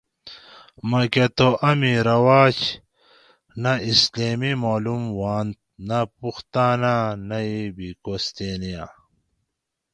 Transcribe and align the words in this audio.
ما 0.89 1.01
کہ 1.13 1.25
تہ 1.35 1.47
امی 1.69 1.93
ناۤم 1.93 2.05
رواج 2.07 2.57
نہ 3.61 3.71
اسلامی 3.89 4.51
معلوم 4.63 5.03
ھوانت 5.15 5.57
نہ 5.87 5.99
پُختاناں 6.19 7.05
نہ 7.29 7.37
بھی 7.75 7.89
کوستینیاں 8.03 8.87